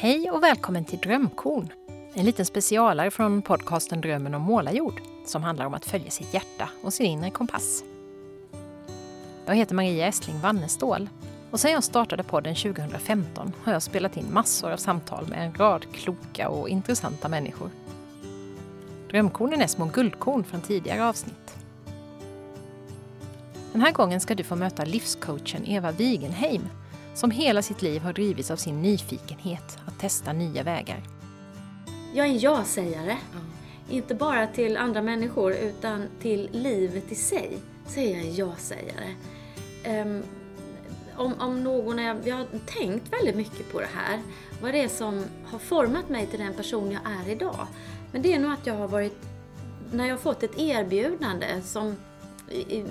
[0.00, 1.72] Hej och välkommen till Drömkorn.
[2.14, 6.68] En liten specialare från podcasten Drömmen om målarjord som handlar om att följa sitt hjärta
[6.82, 7.84] och sin inre kompass.
[9.46, 11.08] Jag heter Maria Estling Wannestål
[11.50, 15.54] och sedan jag startade podden 2015 har jag spelat in massor av samtal med en
[15.54, 17.70] rad kloka och intressanta människor.
[19.10, 21.56] Drömkornen är små guldkorn från tidigare avsnitt.
[23.72, 26.68] Den här gången ska du få möta livscoachen Eva Wigenheim
[27.18, 31.02] som hela sitt liv har drivits av sin nyfikenhet att testa nya vägar.
[32.14, 33.16] Jag är en ja-sägare.
[33.32, 33.44] Mm.
[33.90, 39.14] Inte bara till andra människor utan till livet i sig så är jag en ja-sägare.
[40.02, 40.22] Um,
[41.16, 44.22] om, om någon är, jag har tänkt väldigt mycket på det här.
[44.62, 47.66] Vad det är som har format mig till den person jag är idag.
[48.12, 49.16] Men det är nog att jag har varit,
[49.92, 51.96] när jag har fått ett erbjudande som
[52.50, 52.84] i,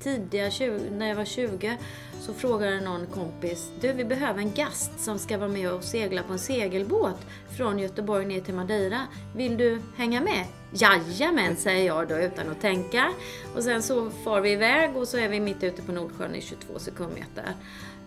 [0.00, 1.78] tidiga, 20, när jag var 20,
[2.20, 6.22] så frågade någon kompis, du vi behöver en gast som ska vara med och segla
[6.22, 9.00] på en segelbåt från Göteborg ner till Madeira.
[9.36, 10.44] Vill du hänga med?
[10.72, 13.12] Jajamän, säger jag då utan att tänka.
[13.54, 16.40] Och sen så far vi iväg och så är vi mitt ute på Nordsjön i
[16.40, 17.54] 22 sekundmeter.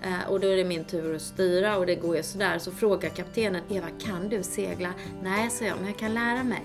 [0.02, 2.60] Eh, och då är det min tur att styra och det går ju sådär.
[2.60, 4.94] Så frågar kaptenen, Eva kan du segla?
[5.24, 6.64] Nej, säger jag, men jag kan lära mig.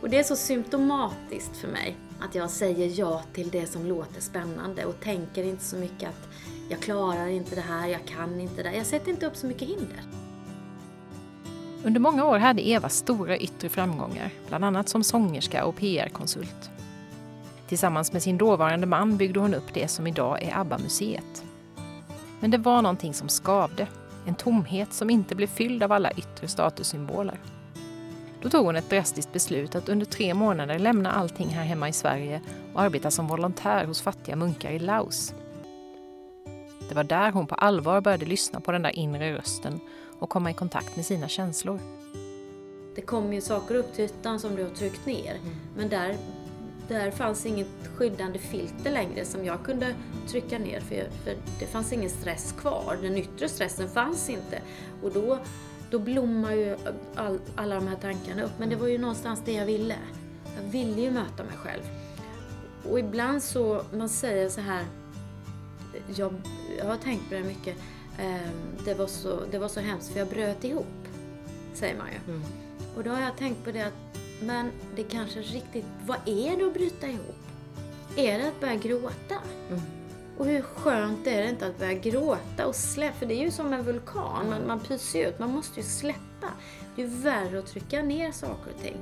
[0.00, 4.20] Och det är så symptomatiskt för mig att jag säger ja till det som låter
[4.20, 6.28] spännande och tänker inte så mycket att
[6.68, 8.72] jag klarar inte det här, jag kan inte det.
[8.76, 10.02] Jag sätter inte upp så mycket hinder.
[11.84, 16.70] Under många år hade Eva stora yttre framgångar, bland annat som sångerska och PR-konsult.
[17.68, 21.44] Tillsammans med sin dåvarande man byggde hon upp det som idag är ABBA-museet.
[22.40, 23.86] Men det var någonting som skavde,
[24.26, 27.40] en tomhet som inte blev fylld av alla yttre statussymboler.
[28.42, 31.92] Då tog hon ett drastiskt beslut att under tre månader lämna allting här hemma i
[31.92, 32.40] Sverige
[32.74, 35.34] och arbeta som volontär hos fattiga munkar i Laos.
[36.88, 39.80] Det var där hon på allvar började lyssna på den där inre rösten
[40.18, 41.80] och komma i kontakt med sina känslor.
[42.94, 45.56] Det kom ju saker upp till ytan som du har tryckt ner, mm.
[45.76, 46.16] men där,
[46.88, 49.94] där fanns inget skyddande filter längre som jag kunde
[50.28, 52.98] trycka ner för, för det fanns ingen stress kvar.
[53.02, 54.62] Den yttre stressen fanns inte.
[55.02, 55.38] Och då
[55.92, 56.76] då blommar ju
[57.14, 58.58] all, alla de här tankarna upp.
[58.58, 59.96] Men det var ju någonstans det jag ville.
[60.56, 61.82] Jag ville ju möta mig själv.
[62.90, 64.84] Och ibland så, man säger så här,
[66.14, 66.34] jag,
[66.78, 67.76] jag har tänkt på det mycket,
[68.18, 68.50] eh,
[68.84, 71.08] det, var så, det var så hemskt för jag bröt ihop,
[71.74, 72.32] säger man ju.
[72.32, 72.44] Mm.
[72.96, 76.66] Och då har jag tänkt på det att, men det kanske riktigt, vad är det
[76.66, 77.36] att bryta ihop?
[78.16, 79.36] Är det att börja gråta?
[79.68, 79.82] Mm.
[80.38, 83.50] Och hur skönt är det inte att börja gråta och släppa, för det är ju
[83.50, 86.48] som en vulkan, man, man pyser ut, man måste ju släppa.
[86.96, 88.96] Det är ju värre att trycka ner saker och ting.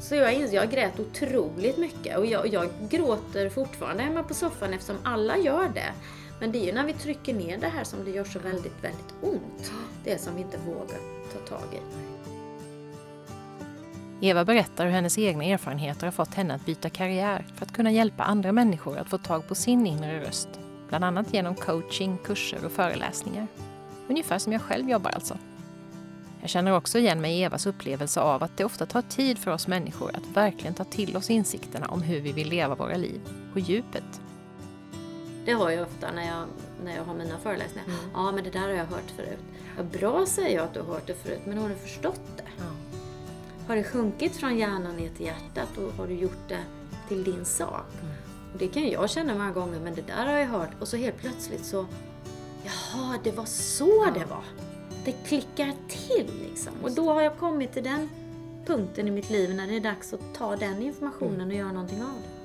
[0.00, 4.72] Så jag, inser, jag grät otroligt mycket och jag, jag gråter fortfarande hemma på soffan
[4.74, 5.92] eftersom alla gör det.
[6.40, 8.84] Men det är ju när vi trycker ner det här som det gör så väldigt,
[8.84, 9.72] väldigt ont.
[10.04, 10.98] Det som vi inte vågar
[11.32, 11.80] ta tag i.
[14.20, 17.90] Eva berättar hur hennes egna erfarenheter har fått henne att byta karriär för att kunna
[17.90, 20.48] hjälpa andra människor att få tag på sin inre röst.
[20.88, 23.46] Bland annat genom coaching, kurser och föreläsningar.
[24.08, 25.38] Ungefär som jag själv jobbar alltså.
[26.40, 29.50] Jag känner också igen mig i Evas upplevelse av att det ofta tar tid för
[29.50, 33.20] oss människor att verkligen ta till oss insikterna om hur vi vill leva våra liv,
[33.52, 34.20] på djupet.
[35.44, 36.44] Det har jag ofta när jag,
[36.84, 37.84] när jag har mina föreläsningar.
[37.86, 37.98] Mm.
[38.14, 39.38] Ja, men det där har jag hört förut.
[39.76, 42.62] Ja, bra säger jag att du har hört det förut, men har du förstått det?
[42.62, 42.85] Mm.
[43.66, 46.64] Har det sjunkit från hjärnan ner till hjärtat och har du gjort det
[47.08, 47.86] till din sak?
[48.02, 48.14] Mm.
[48.52, 50.70] Och det kan jag känna många gånger, men det där har jag hört.
[50.80, 51.86] Och så helt plötsligt så,
[52.64, 54.44] jaha, det var så det var.
[55.04, 56.72] Det klickar till liksom.
[56.82, 58.08] Och då har jag kommit till den
[58.66, 61.48] punkten i mitt liv när det är dags att ta den informationen mm.
[61.48, 62.35] och göra någonting av det.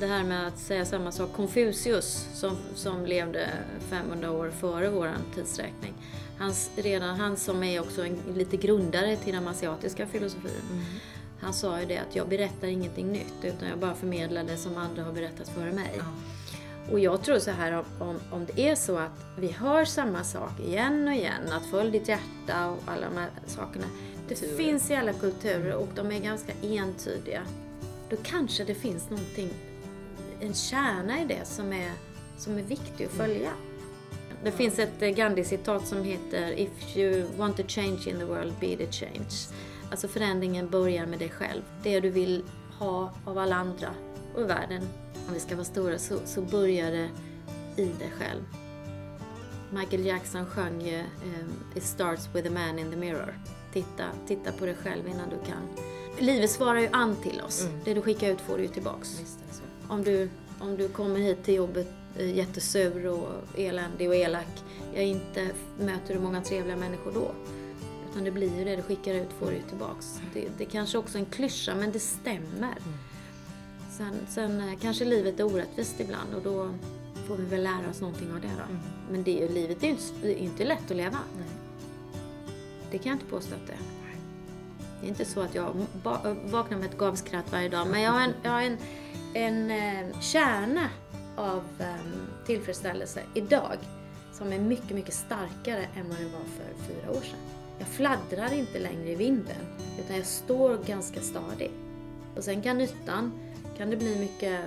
[0.00, 1.32] Det här med att säga samma sak.
[1.32, 3.48] Konfucius, som, som levde
[3.90, 5.94] 500 år före vår tidsräkning,
[6.38, 10.50] Hans, redan han som är också en, lite grundare till den asiatiska filosofin.
[10.70, 10.84] Mm.
[11.40, 14.76] Han sa ju det att jag berättar ingenting nytt utan jag bara förmedlar det som
[14.76, 15.90] andra har berättat före mig.
[15.98, 16.04] Ja.
[16.92, 20.60] Och jag tror så här om, om det är så att vi hör samma sak
[20.60, 23.86] igen och igen, att följ ditt hjärta och alla de här sakerna.
[24.28, 24.56] Det Kulturer.
[24.56, 27.42] finns i alla kulturer och de är ganska entydiga.
[28.10, 29.50] Då kanske det finns någonting,
[30.40, 31.92] en kärna i det som är,
[32.38, 33.50] som är viktig att följa.
[33.50, 33.76] Mm.
[34.44, 38.52] Det finns ett eh, Gandhi-citat som heter If you want a change in the world,
[38.60, 39.30] be the change.
[39.90, 41.62] Alltså förändringen börjar med dig själv.
[41.82, 42.44] Det du vill
[42.78, 43.88] ha av alla andra
[44.34, 44.88] och i världen,
[45.28, 47.10] om vi ska vara stora, så, så börjar det
[47.76, 48.42] i dig själv.
[49.70, 53.38] Michael Jackson sjöng ju um, It starts with a man in the mirror.
[53.72, 55.86] Titta, titta på dig själv innan du kan.
[56.18, 57.64] Livet svarar ju an till oss.
[57.64, 57.80] Mm.
[57.84, 59.20] Det du skickar ut får du ju tillbaks.
[59.88, 61.88] Om du, om du kommer hit till jobbet
[62.18, 64.64] Eh, jättesur och eländig och elak.
[64.94, 67.32] Jag inte möter du många trevliga människor då.
[68.10, 70.20] Utan det blir ju det du skickar ut får du tillbaks.
[70.34, 72.78] Det, det kanske också är en klyscha men det stämmer.
[73.90, 76.70] Sen, sen eh, kanske livet är orättvist ibland och då
[77.28, 78.64] får vi väl lära oss någonting av det då.
[78.64, 78.78] Mm.
[79.10, 81.18] Men det är ju, livet är ju inte, inte lätt att leva.
[81.36, 81.48] Nej.
[82.90, 83.78] Det kan jag inte påstå att det är.
[85.00, 85.86] Det är inte så att jag
[86.44, 88.78] vaknar med ett gavskratt varje dag, men jag har en, jag har en,
[89.36, 90.90] en eh, kärna
[91.36, 93.76] av eh, tillfredsställelse idag
[94.32, 97.38] som är mycket, mycket starkare än vad den var för fyra år sedan.
[97.78, 99.56] Jag fladdrar inte längre i vinden,
[99.98, 101.72] utan jag står ganska stadigt.
[102.36, 103.32] Och sen kan nyttan,
[103.76, 104.60] kan det bli mycket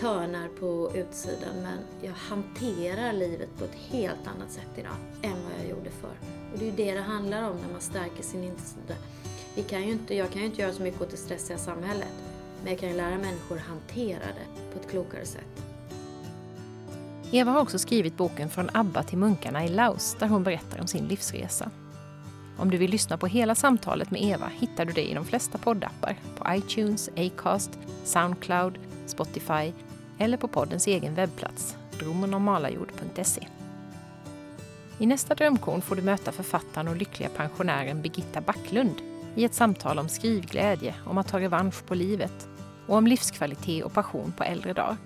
[0.00, 5.52] törnar på utsidan, men jag hanterar livet på ett helt annat sätt idag än vad
[5.60, 6.16] jag gjorde förr.
[6.52, 8.94] Och det är ju det det handlar om när man stärker sin insida.
[9.54, 12.33] Vi kan ju inte, jag kan ju inte göra så mycket åt det stressiga samhället,
[12.64, 15.64] men jag kan ju lära människor hantera det på ett klokare sätt.
[17.32, 20.86] Eva har också skrivit boken Från ABBA till munkarna i Laos där hon berättar om
[20.86, 21.70] sin livsresa.
[22.58, 25.58] Om du vill lyssna på hela samtalet med Eva hittar du det i de flesta
[25.58, 29.72] poddappar, på iTunes, Acast, Soundcloud, Spotify
[30.18, 33.46] eller på poddens egen webbplats, dromenomalajord.se.
[34.98, 38.94] I nästa drömkorn får du möta författaren och lyckliga pensionären Birgitta Backlund
[39.34, 42.48] i ett samtal om skrivglädje, om att ta revansch på livet
[42.86, 44.96] och om livskvalitet och passion på äldre dagar.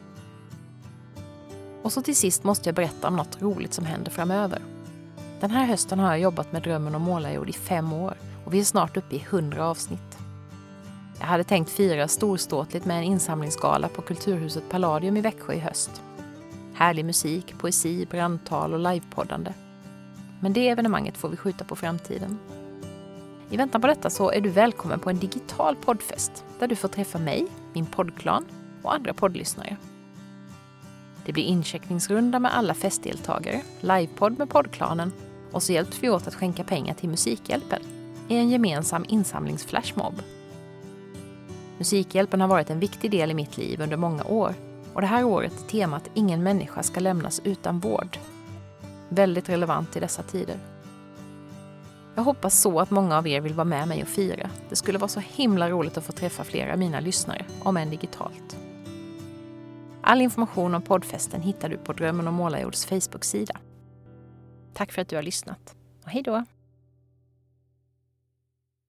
[1.82, 4.62] Och så till sist måste jag berätta om något roligt som händer framöver.
[5.40, 8.14] Den här hösten har jag jobbat med Drömmen om målarjord i fem år
[8.44, 10.18] och vi är snart uppe i hundra avsnitt.
[11.20, 16.02] Jag hade tänkt fira storståtligt med en insamlingsgala på Kulturhuset Palladium i Växjö i höst.
[16.74, 19.52] Härlig musik, poesi, brandtal och livepoddande.
[20.40, 22.38] Men det evenemanget får vi skjuta på framtiden.
[23.50, 26.88] I väntan på detta så är du välkommen på en digital poddfest där du får
[26.88, 28.44] träffa mig, min poddklan
[28.82, 29.76] och andra poddlyssnare.
[31.26, 35.12] Det blir incheckningsrunda med alla festdeltagare, livepodd med poddklanen
[35.52, 37.82] och så hjälps vi åt att skänka pengar till Musikhjälpen
[38.28, 40.22] i en gemensam insamlingsflashmob.
[41.78, 44.54] Musikhjälpen har varit en viktig del i mitt liv under många år
[44.94, 48.18] och det här året är temat Ingen människa ska lämnas utan vård.
[49.08, 50.56] Väldigt relevant i dessa tider.
[52.18, 54.50] Jag hoppas så att många av er vill vara med mig och fira.
[54.68, 57.90] Det skulle vara så himla roligt att få träffa flera av mina lyssnare, om än
[57.90, 58.56] digitalt.
[60.02, 63.60] All information om poddfesten hittar du på Drömmen om Målarjords Facebook-sida.
[64.74, 66.44] Tack för att du har lyssnat och hej då!